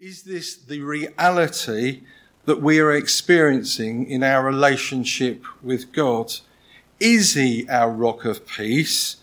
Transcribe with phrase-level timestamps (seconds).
[0.00, 2.02] Is this the reality
[2.46, 6.32] that we are experiencing in our relationship with God?
[6.98, 9.18] Is He our rock of peace?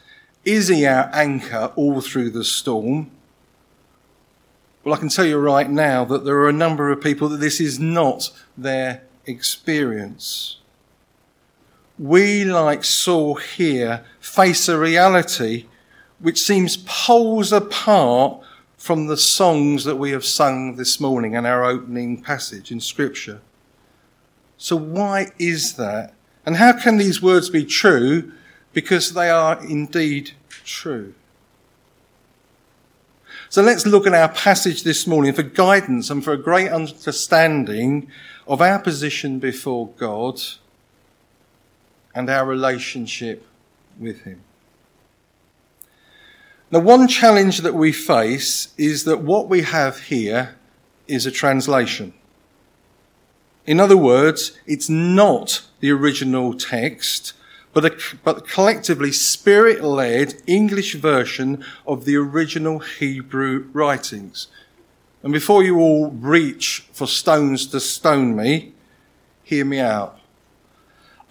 [0.45, 3.11] Is He our anchor all through the storm?
[4.83, 7.41] Well, I can tell you right now that there are a number of people that
[7.41, 10.57] this is not their experience.
[11.99, 15.65] We, like Saul here, face a reality
[16.19, 18.41] which seems poles apart
[18.81, 23.39] from the songs that we have sung this morning and our opening passage in Scripture.
[24.57, 26.15] So, why is that?
[26.47, 28.31] And how can these words be true?
[28.73, 30.31] Because they are indeed
[30.65, 31.13] true.
[33.49, 38.07] So let's look at our passage this morning for guidance and for a great understanding
[38.47, 40.41] of our position before God
[42.15, 43.45] and our relationship
[43.99, 44.41] with Him.
[46.71, 50.55] Now, one challenge that we face is that what we have here
[51.05, 52.13] is a translation.
[53.65, 57.33] In other words, it's not the original text,
[57.73, 64.47] but a but collectively spirit led English version of the original Hebrew writings.
[65.23, 68.73] And before you all reach for stones to stone me,
[69.43, 70.19] hear me out.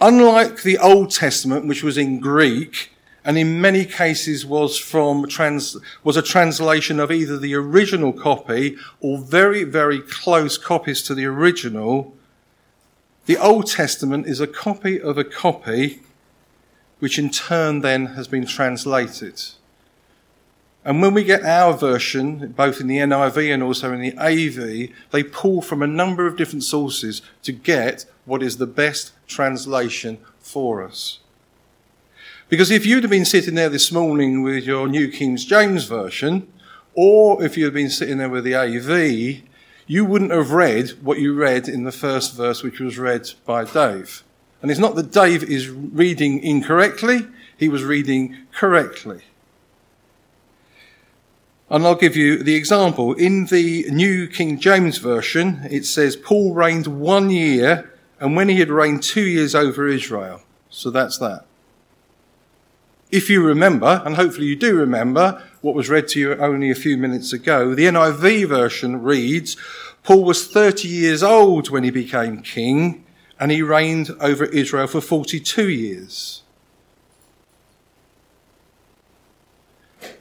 [0.03, 2.91] Unlike the Old Testament, which was in Greek,
[3.31, 8.77] and in many cases was from trans, was a translation of either the original copy
[8.99, 12.13] or very, very close copies to the original.
[13.27, 16.03] The Old Testament is a copy of a copy,
[16.99, 19.41] which in turn then has been translated.
[20.85, 24.91] And when we get our version, both in the NIV and also in the AV,
[25.13, 30.19] they pull from a number of different sources to get what is the best translation
[30.41, 31.20] for us.
[32.51, 36.53] Because if you'd have been sitting there this morning with your New King James Version,
[36.95, 39.45] or if you'd been sitting there with the AV,
[39.87, 43.63] you wouldn't have read what you read in the first verse, which was read by
[43.63, 44.25] Dave.
[44.61, 49.23] And it's not that Dave is reading incorrectly, he was reading correctly.
[51.71, 53.15] And I'll give you the example.
[53.15, 58.59] In the New King James Version, it says, Paul reigned one year, and when he
[58.59, 60.43] had reigned two years over Israel.
[60.69, 61.45] So that's that.
[63.11, 66.77] If you remember, and hopefully you do remember, what was read to you only a
[66.77, 69.57] few minutes ago, the NIV version reads,
[70.05, 73.05] Paul was 30 years old when he became king,
[73.39, 76.43] and he reigned over Israel for 42 years.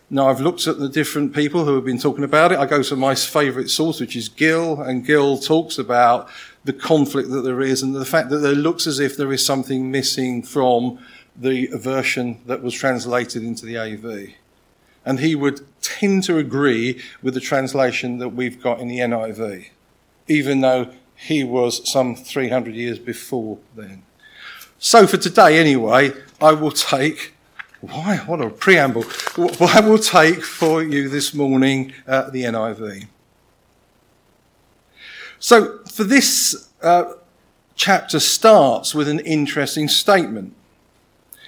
[0.10, 2.58] Now, I've looked at the different people who have been talking about it.
[2.58, 6.28] I go to my favourite source, which is Gill, and Gill talks about
[6.64, 9.46] the conflict that there is and the fact that there looks as if there is
[9.46, 10.98] something missing from
[11.40, 14.36] the version that was translated into the AV.
[15.06, 19.70] And he would tend to agree with the translation that we've got in the NIV,
[20.28, 24.04] even though he was some 300 years before then.
[24.78, 27.34] So for today, anyway, I will take.
[27.82, 28.18] Why?
[28.18, 29.06] What a preamble.
[29.38, 33.08] I will take for you this morning uh, the NIV.
[35.40, 37.14] So for this uh,
[37.76, 40.54] chapter starts with an interesting statement.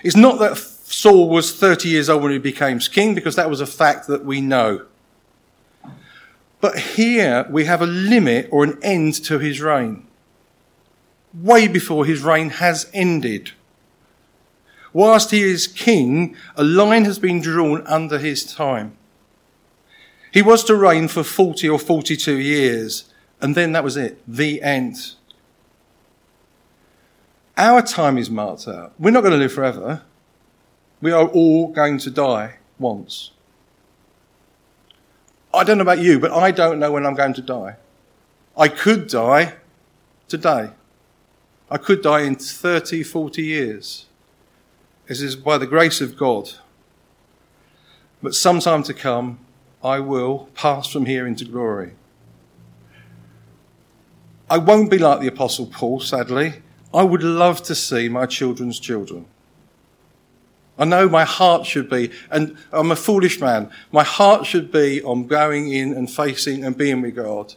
[0.04, 3.62] It's not that Saul was 30 years old when he became king, because that was
[3.62, 4.86] a fact that we know.
[6.60, 10.06] But here we have a limit or an end to his reign.
[11.34, 13.52] Way before his reign has ended.
[14.94, 18.98] Whilst he is king, a line has been drawn under his time.
[20.32, 23.06] He was to reign for 40 or 42 years,
[23.42, 25.16] and then that was it, the end.
[27.58, 28.94] Our time is marked out.
[29.00, 30.04] We're not going to live forever.
[31.02, 33.32] We are all going to die once.
[35.54, 37.76] I don't know about you, but I don't know when I'm going to die.
[38.58, 39.56] I could die
[40.28, 40.72] today.
[41.70, 44.06] I could die in 30, 40 years.
[45.08, 46.52] This is by the grace of God.
[48.24, 49.40] But sometime to come,
[49.84, 51.94] I will pass from here into glory.
[54.50, 56.62] I won't be like the Apostle Paul, sadly.
[56.94, 59.26] I would love to see my children's children.
[60.78, 65.02] I know my heart should be, and I'm a foolish man, my heart should be
[65.04, 67.54] on going in and facing and being with God.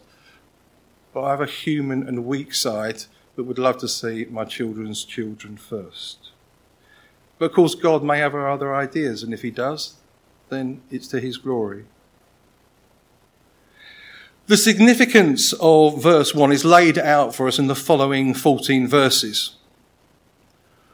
[1.12, 3.04] But I have a human and weak side
[3.36, 6.30] that would love to see my children's children first.
[7.38, 9.94] But of course, God may have other ideas, and if He does,
[10.50, 11.84] then it's to His glory.
[14.46, 19.56] The significance of verse 1 is laid out for us in the following 14 verses.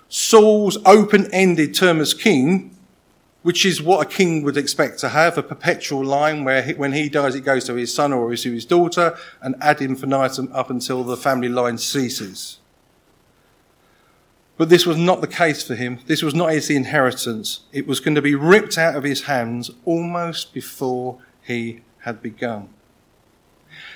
[0.08, 2.76] Saul's open ended term as king
[3.42, 6.92] which is what a king would expect to have a perpetual line where he, when
[6.92, 10.68] he dies, it goes to his son or to his daughter, and ad infinitum up
[10.68, 12.58] until the family line ceases.
[14.58, 16.00] But this was not the case for him.
[16.06, 17.60] This was not his inheritance.
[17.72, 22.68] It was going to be ripped out of his hands almost before he had begun.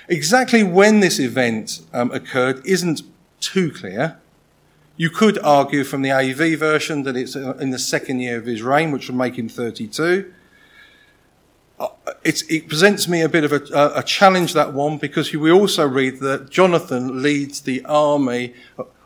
[0.07, 3.01] Exactly when this event um, occurred isn't
[3.39, 4.19] too clear.
[4.97, 8.45] You could argue from the AV version that it's uh, in the second year of
[8.45, 10.31] his reign, which would make him 32.
[11.77, 11.87] Uh,
[12.23, 16.19] it presents me a bit of a, a, challenge, that one, because we also read
[16.21, 18.53] that Jonathan leads the army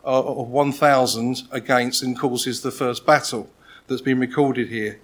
[0.04, 3.50] of 1,000 against and causes the first battle
[3.88, 5.00] that's been recorded here.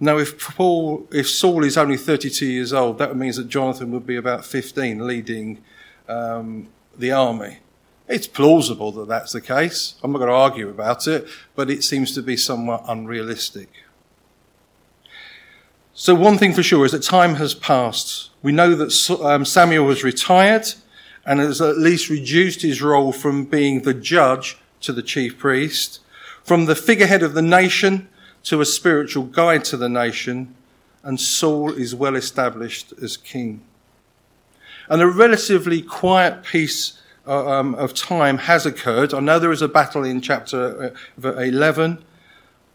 [0.00, 4.06] Now, if Paul, if Saul is only 32 years old, that means that Jonathan would
[4.06, 5.62] be about 15 leading
[6.08, 7.58] um, the army.
[8.06, 9.96] It's plausible that that's the case.
[10.02, 13.68] I'm not going to argue about it, but it seems to be somewhat unrealistic.
[15.92, 18.30] So, one thing for sure is that time has passed.
[18.40, 20.72] We know that um, Samuel has retired
[21.26, 26.00] and has at least reduced his role from being the judge to the chief priest,
[26.44, 28.08] from the figurehead of the nation
[28.44, 30.54] to a spiritual guide to the nation,
[31.02, 33.62] and Saul is well established as king.
[34.88, 39.12] And a relatively quiet piece uh, um, of time has occurred.
[39.12, 42.02] I know there is a battle in chapter uh, 11,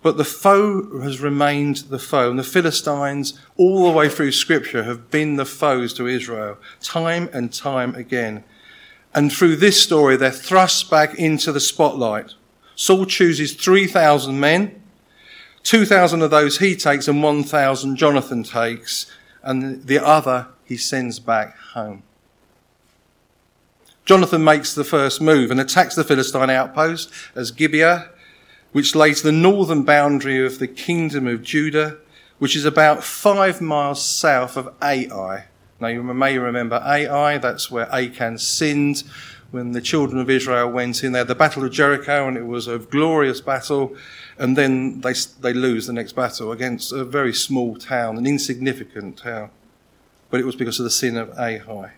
[0.04, 2.30] but the foe has remained the foe.
[2.30, 7.30] And the Philistines, all the way through Scripture, have been the foes to Israel, time
[7.34, 8.44] and time again.
[9.16, 12.34] And through this story, they're thrust back into the spotlight.
[12.76, 14.83] Saul chooses 3,000 men.
[15.64, 19.12] 2,000 of those he takes, and 1,000 Jonathan takes,
[19.42, 22.04] and the other he sends back home.
[24.06, 28.10] Jonathan makes the first move and attacks the Philistine outpost as Gibeah,
[28.74, 31.98] which lays the northern boundary of the kingdom of Judah,
[32.40, 35.46] which is about five miles south of Ai.
[35.80, 39.04] Now you may remember Ai, that's where Achan sinned
[39.52, 41.24] when the children of Israel went in there.
[41.24, 43.96] The Battle of Jericho, and it was a glorious battle,
[44.38, 49.18] and then they, they lose the next battle against a very small town, an insignificant
[49.18, 49.50] town.
[50.30, 51.94] But it was because of the sin of Ai.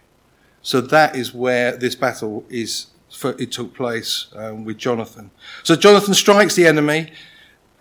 [0.62, 2.88] So that is where this battle is.
[3.24, 5.32] It took place um, with Jonathan.
[5.64, 7.14] So Jonathan strikes the enemy,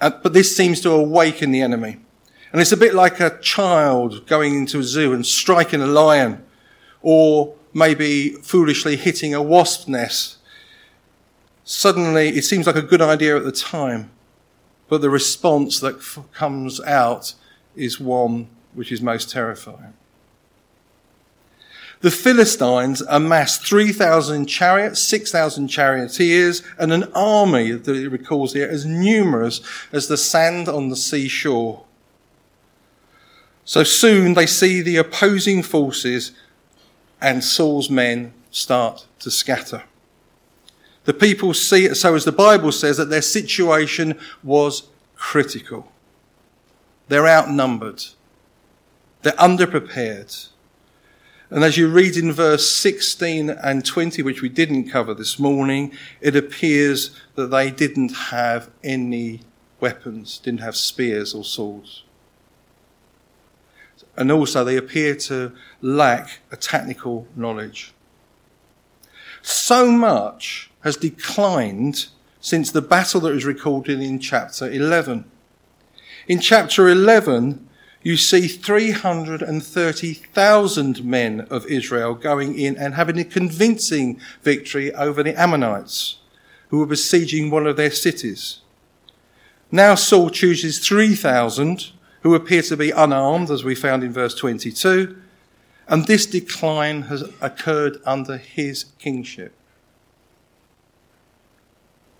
[0.00, 1.96] uh, but this seems to awaken the enemy.
[2.52, 6.44] And it's a bit like a child going into a zoo and striking a lion,
[7.02, 10.36] or maybe foolishly hitting a wasp nest.
[11.64, 14.10] Suddenly, it seems like a good idea at the time,
[14.88, 17.34] but the response that f- comes out
[17.74, 19.94] is one which is most terrifying.
[22.00, 28.84] The Philistines amassed 3,000 chariots, 6,000 charioteers, and an army that it recalls here as
[28.84, 31.84] numerous as the sand on the seashore.
[33.64, 36.32] So soon they see the opposing forces
[37.22, 39.84] and Saul's men start to scatter.
[41.04, 45.92] The people see it so as the Bible says that their situation was critical.
[47.08, 48.04] They're outnumbered.
[49.22, 50.48] They're underprepared.
[51.50, 55.92] And as you read in verse 16 and 20, which we didn't cover this morning,
[56.20, 59.42] it appears that they didn't have any
[59.78, 62.02] weapons, didn't have spears or swords.
[64.16, 67.92] And also, they appear to lack a technical knowledge.
[69.42, 72.06] So much has declined
[72.40, 75.24] since the battle that is recorded in chapter 11.
[76.28, 77.68] In chapter 11,
[78.02, 85.40] you see 330,000 men of Israel going in and having a convincing victory over the
[85.40, 86.18] Ammonites,
[86.68, 88.60] who were besieging one of their cities.
[89.72, 95.16] Now Saul chooses 3,000 who appear to be unarmed, as we found in verse 22,
[95.88, 99.54] and this decline has occurred under his kingship.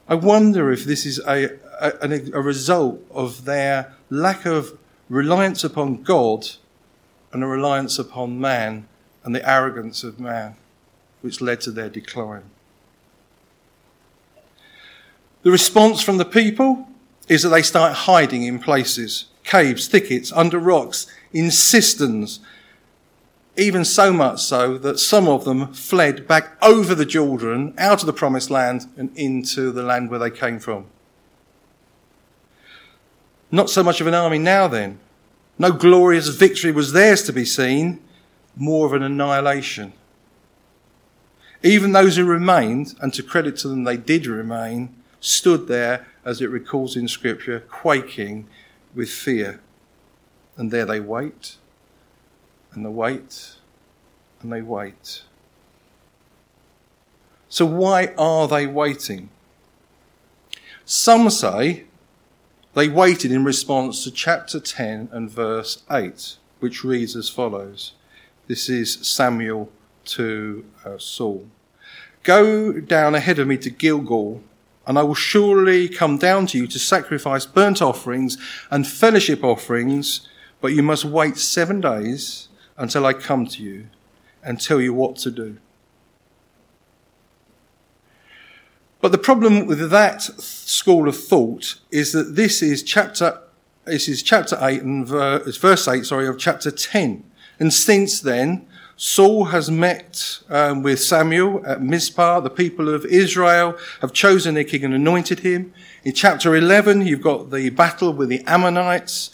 [0.09, 6.03] I wonder if this is a, a, a result of their lack of reliance upon
[6.03, 6.47] God
[7.33, 8.87] and a reliance upon man
[9.25, 10.57] and the arrogance of man,
[11.23, 12.45] which led to their decline.
[15.43, 16.89] The response from the people
[17.29, 22.41] is that they start hiding in places caves, thickets, under rocks, in cisterns,
[23.57, 28.07] even so much so that some of them fled back over the Jordan, out of
[28.07, 30.87] the promised land, and into the land where they came from.
[33.51, 34.99] Not so much of an army now, then.
[35.59, 38.03] No glorious victory was theirs to be seen,
[38.57, 39.93] more of an annihilation.
[41.63, 46.41] Even those who remained, and to credit to them, they did remain, stood there, as
[46.41, 48.49] it recalls in Scripture, quaking
[48.95, 49.61] with fear
[50.57, 51.57] And there they wait,
[52.75, 53.57] and they wait,
[54.43, 55.23] and they wait.
[57.49, 59.29] So, why are they waiting?
[60.85, 61.85] Some say
[62.75, 67.93] they waited in response to chapter 10 and verse 8, which reads as follows
[68.49, 69.71] This is Samuel
[70.07, 71.47] to uh, Saul.
[72.25, 74.43] Go down ahead of me to Gilgal,
[74.87, 78.37] and I will surely come down to you to sacrifice burnt offerings
[78.71, 80.29] and fellowship offerings,
[80.61, 83.89] but you must wait seven days until I come to you
[84.43, 85.59] and tell you what to do.
[89.01, 93.41] But the problem with that school of thought is that this is chapter
[93.85, 97.23] this is chapter 8 and verse, verse 8 sorry of chapter 10
[97.61, 98.67] and since then
[98.97, 102.41] Saul has met um, with Samuel at Mizpah.
[102.41, 105.73] The people of Israel have chosen their king and anointed him.
[106.05, 109.31] In chapter 11, you've got the battle with the Ammonites.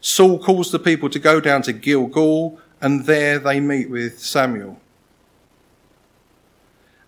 [0.00, 4.80] Saul calls the people to go down to Gilgal, and there they meet with Samuel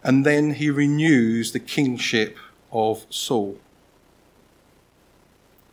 [0.06, 2.38] and then he renews the kingship
[2.70, 3.58] of Saul.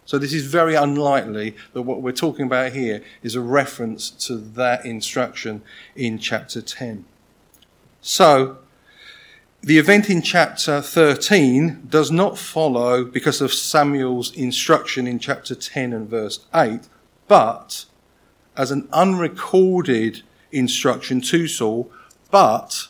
[0.05, 4.37] So this is very unlikely that what we're talking about here is a reference to
[4.37, 5.61] that instruction
[5.95, 7.05] in chapter 10.
[8.01, 8.57] So,
[9.61, 15.93] the event in chapter 13 does not follow because of Samuel's instruction in chapter 10
[15.93, 16.81] and verse 8,
[17.27, 17.85] but
[18.55, 21.91] as an unrecorded instruction to Saul,
[22.31, 22.87] but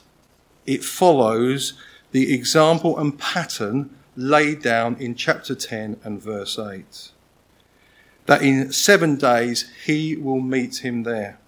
[0.65, 1.74] it follows
[2.12, 7.12] the example and pattern laid down in chapter 10 and verse 8.
[8.25, 11.39] That in seven days he will meet him there.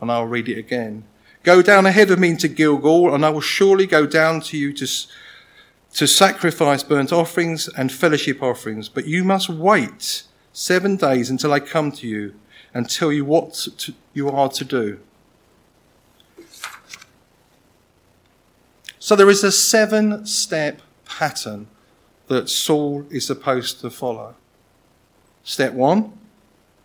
[0.00, 1.04] And I'll read it again.
[1.42, 4.72] Go down ahead of me into Gilgal, and I will surely go down to you
[4.74, 4.86] to,
[5.94, 8.88] to sacrifice burnt offerings and fellowship offerings.
[8.88, 10.22] But you must wait
[10.52, 12.34] seven days until I come to you
[12.78, 15.00] and tell you what to, you are to do.
[19.00, 21.66] So there is a seven step pattern
[22.28, 24.36] that Saul is supposed to follow.
[25.42, 26.12] Step one,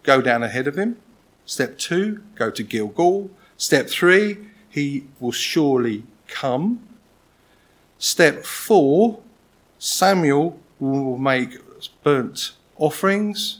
[0.01, 0.97] go down ahead of him.
[1.45, 3.29] Step two, go to Gilgal.
[3.55, 6.81] Step three, he will surely come.
[7.99, 9.19] Step four,
[9.77, 11.59] Samuel will make
[12.01, 13.59] burnt offerings.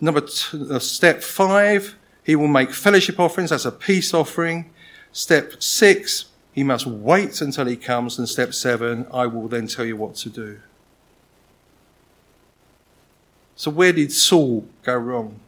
[0.00, 4.70] Number two, uh, step five, he will make fellowship offerings as a peace offering.
[5.12, 8.18] Step six, he must wait until he comes.
[8.18, 10.60] And step seven, I will then tell you what to do.
[13.56, 15.38] So, where did Saul go wrong?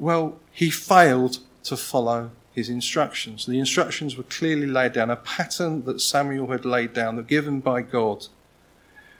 [0.00, 3.46] Well, he failed to follow his instructions.
[3.46, 7.82] The instructions were clearly laid down, a pattern that Samuel had laid down, given by
[7.82, 8.26] God,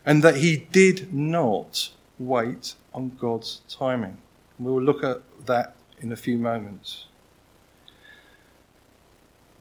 [0.05, 4.19] and that he did not wait on God's timing.
[4.59, 7.07] We will look at that in a few moments.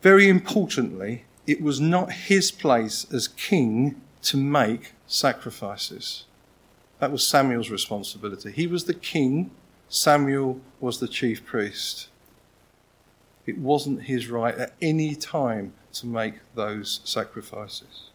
[0.01, 6.25] Very importantly, it was not his place as king to make sacrifices.
[6.99, 8.51] That was Samuel's responsibility.
[8.51, 9.51] He was the king,
[9.89, 12.09] Samuel was the chief priest.
[13.45, 18.10] It wasn't his right at any time to make those sacrifices.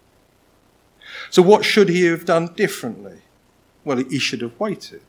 [1.30, 3.20] So, what should he have done differently?
[3.84, 5.02] Well, he should have waited.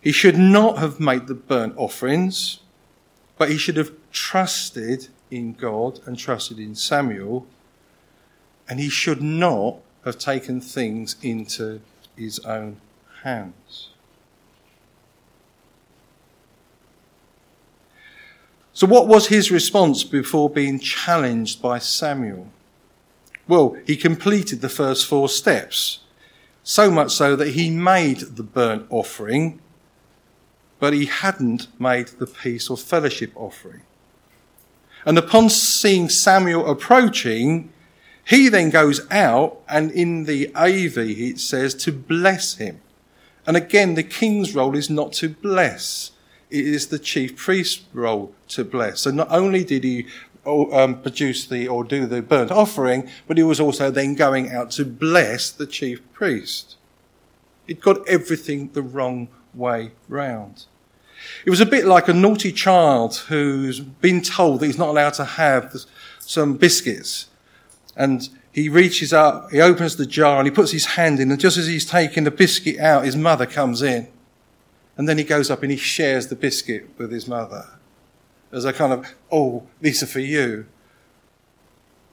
[0.00, 2.60] He should not have made the burnt offerings
[3.36, 7.46] but he should have trusted in God and trusted in Samuel,
[8.68, 11.80] and he should not have taken things into
[12.16, 12.80] his own
[13.22, 13.90] hands.
[18.72, 22.48] So, what was his response before being challenged by Samuel?
[23.46, 26.00] Well, he completed the first four steps,
[26.62, 29.60] so much so that he made the burnt offering
[30.84, 33.80] but he hadn't made the peace or fellowship offering.
[35.06, 37.72] And upon seeing Samuel approaching,
[38.26, 42.82] he then goes out and in the AV it says to bless him.
[43.46, 46.10] And again, the king's role is not to bless.
[46.50, 49.00] It is the chief priest's role to bless.
[49.00, 50.06] So not only did he
[50.46, 54.70] um, produce the or do the burnt offering, but he was also then going out
[54.72, 56.76] to bless the chief priest.
[57.66, 60.66] It got everything the wrong way round.
[61.46, 65.14] It was a bit like a naughty child who's been told that he's not allowed
[65.14, 65.74] to have
[66.20, 67.28] some biscuits.
[67.96, 71.40] And he reaches up, he opens the jar and he puts his hand in, and
[71.40, 74.08] just as he's taking the biscuit out, his mother comes in.
[74.96, 77.66] And then he goes up and he shares the biscuit with his mother
[78.54, 80.66] as a kind of, oh, these are for you.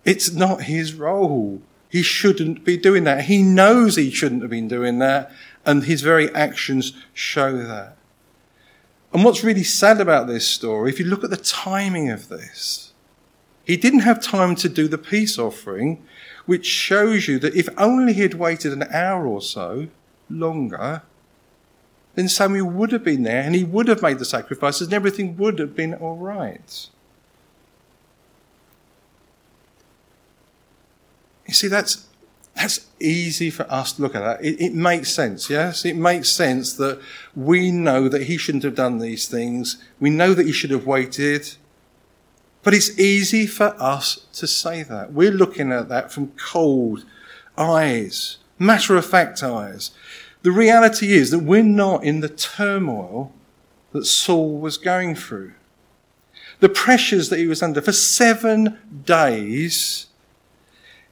[0.04, 1.62] It's not his role.
[1.90, 3.26] He shouldn't be doing that.
[3.26, 5.32] He knows he shouldn't have been doing that,
[5.66, 7.98] and his very actions show that.
[9.14, 12.94] And what's really sad about this story, if you look at the timing of this,
[13.66, 16.04] he didn't have time to do the peace offering,
[16.46, 19.88] which shows you that if only he had waited an hour or so
[20.30, 21.04] longer,
[22.16, 25.38] then Samuel would have been there and he would have made the sacrifices and everything
[25.38, 26.88] would have been all right.
[31.48, 32.08] You see, that's,
[32.56, 34.44] that's easy for us to look at that.
[34.44, 35.86] It, it, makes sense, yes?
[35.86, 37.00] It makes sense that
[37.36, 39.82] we know that he shouldn't have done these things.
[40.00, 41.56] We know that he should have waited.
[42.64, 45.14] But it's easy for us to say that.
[45.14, 47.06] We're looking at that from cold
[47.58, 49.92] eyes, matter of fact eyes.
[50.44, 53.32] The reality is that we're not in the turmoil
[53.92, 55.54] that Saul was going through.
[56.60, 60.08] The pressures that he was under for seven days,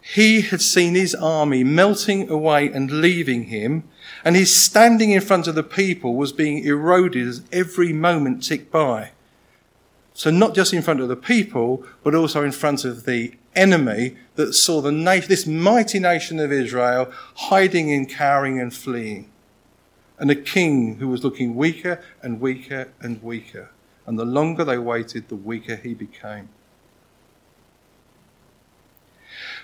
[0.02, 3.84] he had seen his army melting away and leaving him,
[4.24, 8.72] and his standing in front of the people was being eroded as every moment ticked
[8.72, 9.12] by.
[10.14, 14.18] So not just in front of the people, but also in front of the enemy
[14.36, 14.92] that saw the
[15.28, 19.30] this mighty nation of Israel hiding and cowering and fleeing.
[20.18, 23.70] And a king who was looking weaker and weaker and weaker.
[24.06, 26.50] And the longer they waited, the weaker he became.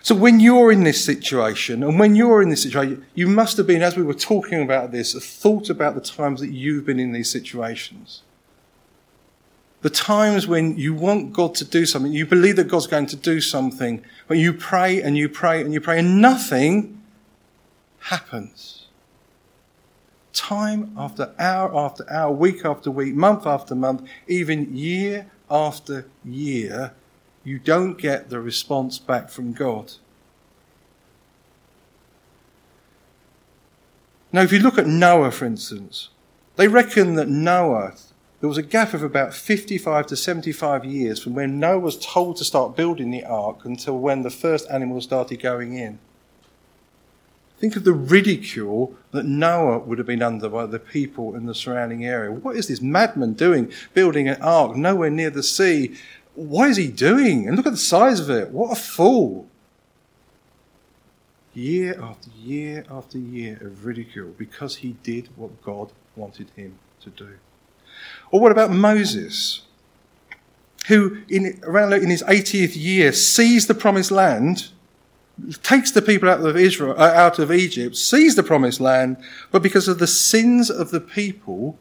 [0.01, 3.65] So when you're in this situation, and when you're in this situation, you must have
[3.65, 7.11] been, as we were talking about this, thought about the times that you've been in
[7.11, 8.21] these situations.
[9.85, 13.15] The times when you want God to do something, you believe that God's going to
[13.15, 17.03] do something, but you pray and you pray and you pray and nothing
[17.99, 18.87] happens.
[20.33, 26.95] Time after hour after hour, week after week, month after month, even year after year,
[27.43, 29.91] you don't get the response back from God.
[34.31, 36.09] Now, if you look at Noah, for instance,
[36.55, 37.93] they reckon that Noah
[38.45, 42.37] there was a gap of about 55 to 75 years from when Noah was told
[42.37, 45.97] to start building the ark until when the first animals started going in.
[47.57, 51.55] Think of the ridicule that Noah would have been under by the people in the
[51.55, 52.31] surrounding area.
[52.31, 55.95] What is this madman doing building an ark nowhere near the sea?
[56.35, 57.47] What is he doing?
[57.47, 58.51] And look at the size of it.
[58.51, 59.47] What a fool.
[61.55, 67.09] Year after year after year of ridicule because he did what God wanted him to
[67.09, 67.37] do.
[68.31, 69.61] Or what about Moses,
[70.87, 74.69] who in, around in his 80th year sees the promised land,
[75.63, 79.17] takes the people out of Israel, uh, out of Egypt, sees the promised land,
[79.51, 81.77] but because of the sins of the people,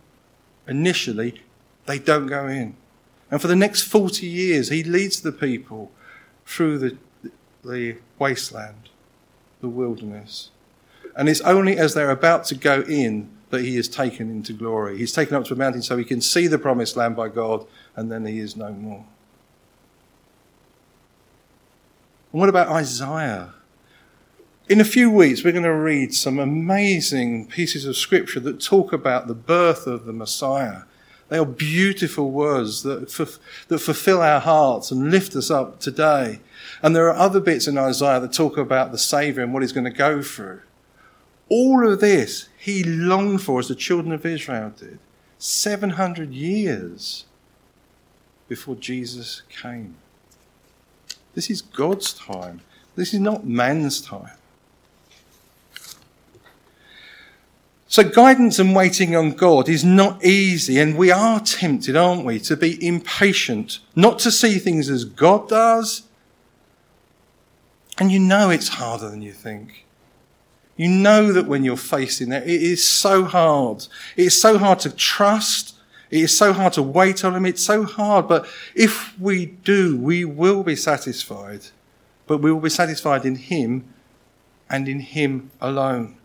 [0.66, 1.42] initially,
[1.87, 2.77] they don't go in.
[3.31, 5.90] And for the next 40 years, he leads the people
[6.46, 6.96] through the,
[7.64, 8.90] the wasteland,
[9.61, 10.50] the wilderness.
[11.16, 14.99] And it's only as they're about to go in that he is taken into glory.
[14.99, 17.67] He's taken up to a mountain so he can see the promised land by God,
[17.97, 19.05] and then he is no more.
[22.33, 23.55] And what about Isaiah?
[24.69, 28.93] In a few weeks, we're going to read some amazing pieces of scripture that talk
[28.93, 30.83] about the birth of the Messiah.
[31.29, 33.09] They are beautiful words that,
[33.69, 36.40] that fulfill our hearts and lift us up today.
[36.83, 39.73] And there are other bits in Isaiah that talk about the Saviour and what he's
[39.73, 40.61] going to go through.
[41.49, 44.99] All of this he longed for, as the children of Israel did,
[45.39, 47.25] 700 years
[48.49, 49.97] before Jesus came.
[51.35, 52.61] This is God's time.
[52.97, 54.37] This is not man's time.
[57.87, 62.41] So, guidance and waiting on God is not easy, and we are tempted, aren't we,
[62.41, 66.03] to be impatient, not to see things as God does.
[67.99, 69.84] And you know it's harder than you think.
[70.77, 73.87] You know that when you're facing that, it is so hard.
[74.17, 75.77] It is so hard to trust.
[76.11, 77.47] It is so hard to wait on Him.
[77.47, 78.29] It's so hard.
[78.29, 81.67] But if we do, we will be satisfied.
[82.27, 83.85] But we will be satisfied in Him
[84.69, 86.17] and in Him alone.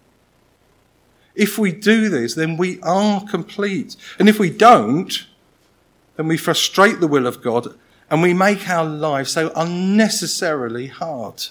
[1.36, 3.96] If we do this, then we are complete.
[4.18, 5.26] And if we don't,
[6.16, 7.76] then we frustrate the will of God
[8.10, 11.46] and we make our life so unnecessarily hard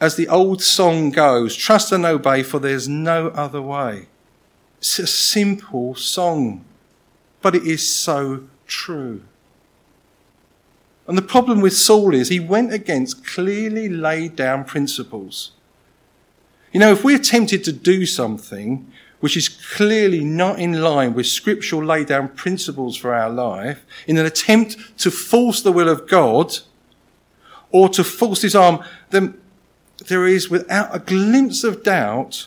[0.00, 4.06] as the old song goes, trust and obey, for there's no other way.
[4.78, 6.64] It's a simple song,
[7.42, 9.22] but it is so true.
[11.08, 15.52] And the problem with Saul is he went against clearly laid down principles.
[16.70, 21.26] You know, if we're tempted to do something which is clearly not in line with
[21.26, 26.06] scriptural laid down principles for our life, in an attempt to force the will of
[26.06, 26.58] God,
[27.70, 29.34] or to force his arm, then
[30.06, 32.46] there is, without a glimpse of doubt,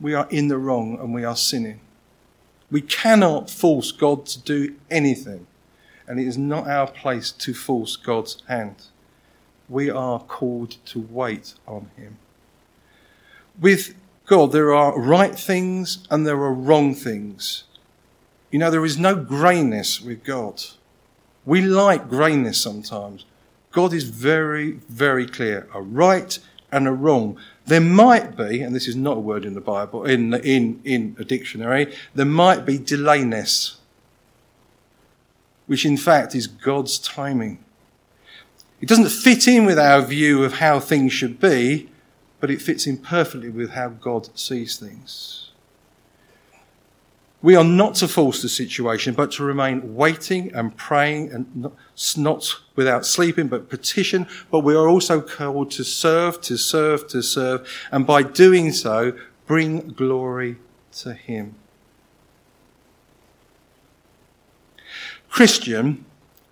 [0.00, 1.80] we are in the wrong and we are sinning.
[2.70, 5.46] We cannot force God to do anything,
[6.06, 8.76] and it is not our place to force God's hand.
[9.68, 12.16] We are called to wait on Him.
[13.60, 13.94] With
[14.26, 17.64] God, there are right things and there are wrong things.
[18.50, 20.62] You know, there is no greyness with God.
[21.44, 23.24] We like greyness sometimes.
[23.72, 26.38] God is very, very clear a right
[26.70, 27.38] and a wrong.
[27.66, 31.16] There might be, and this is not a word in the Bible, in, in, in
[31.18, 33.78] a dictionary, there might be delayness,
[35.66, 37.64] which in fact is God's timing.
[38.80, 41.88] It doesn't fit in with our view of how things should be,
[42.40, 45.51] but it fits in perfectly with how God sees things.
[47.42, 51.72] We are not to force the situation, but to remain waiting and praying and
[52.16, 54.28] not, without sleeping, but petition.
[54.50, 57.68] But we are also called to serve, to serve, to serve.
[57.90, 60.58] And by doing so, bring glory
[60.92, 61.56] to Him.
[65.28, 66.04] Christian,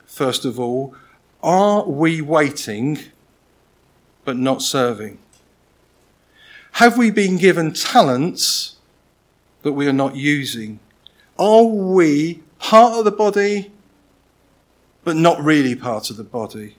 [0.07, 0.97] first of all,
[1.43, 2.99] are we waiting
[4.25, 5.19] but not serving?
[6.73, 8.77] Have we been given talents
[9.63, 10.81] that we are not using?
[11.39, 13.73] Are we part of the body,
[15.05, 16.77] but not really part of the body?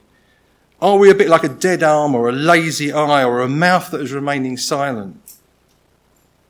[0.80, 3.90] Are we a bit like a dead arm or a lazy eye or a mouth
[3.90, 5.34] that is remaining silent?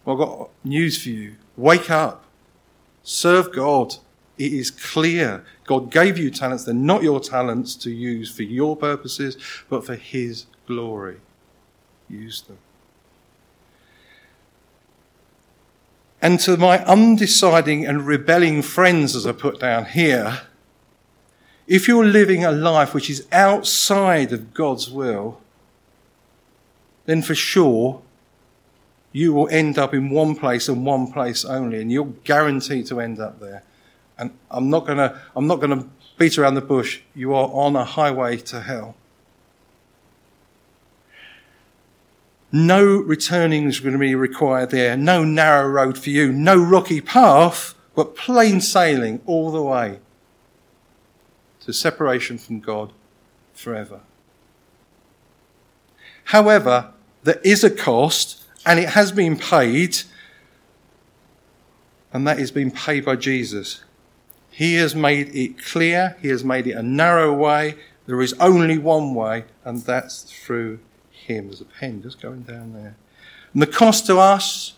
[0.04, 1.36] Well, I've got news for you.
[1.56, 2.24] Wake up.
[3.02, 3.96] Serve God.
[4.38, 5.44] It is clear.
[5.64, 6.64] God gave you talents.
[6.64, 9.36] They're not your talents to use for your purposes,
[9.68, 11.18] but for His glory.
[12.08, 12.58] Use them.
[16.22, 20.42] And to my undeciding and rebelling friends, as I put down here,
[21.66, 25.40] if you're living a life which is outside of God's will,
[27.06, 28.02] then for sure
[29.10, 33.00] you will end up in one place and one place only, and you're guaranteed to
[33.00, 33.64] end up there.
[34.16, 37.00] And I'm not gonna, I'm not gonna beat around the bush.
[37.16, 38.94] You are on a highway to hell.
[42.52, 44.94] No returning is going to be required there.
[44.94, 46.30] No narrow road for you.
[46.30, 50.00] No rocky path, but plain sailing all the way
[51.60, 52.92] to separation from God
[53.54, 54.00] forever.
[56.24, 59.98] However, there is a cost and it has been paid,
[62.12, 63.82] and that is being paid by Jesus.
[64.50, 67.76] He has made it clear, He has made it a narrow way.
[68.06, 70.80] There is only one way, and that's through
[71.22, 71.46] him.
[71.46, 72.96] There's a pen just going down there.
[73.52, 74.74] And the cost to us,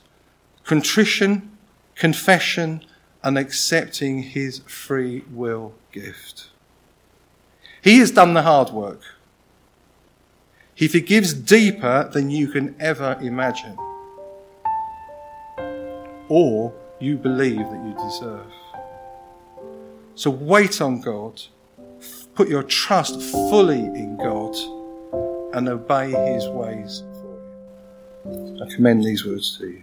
[0.65, 1.51] contrition,
[1.95, 2.85] confession,
[3.23, 6.49] and accepting his free will gift.
[7.83, 9.01] He has done the hard work.
[10.75, 13.77] He forgives deeper than you can ever imagine
[16.29, 18.53] or you believe that you deserve.
[20.15, 21.41] So wait on God.
[22.35, 24.57] Put your trust fully in God
[25.55, 27.38] and obey his ways for
[28.27, 28.62] you.
[28.62, 29.83] I commend these words to you.